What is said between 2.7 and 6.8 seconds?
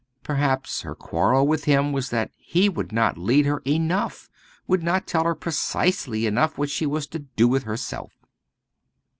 not lead her enough would not tell her precisely enough what